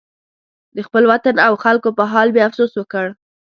د 0.75 0.77
خپل 0.87 1.03
وطن 1.11 1.35
او 1.47 1.53
خلکو 1.63 1.89
په 1.97 2.03
حال 2.11 2.27
مې 2.33 2.41
افسوس 2.47 2.71
وکړ. 2.75 3.07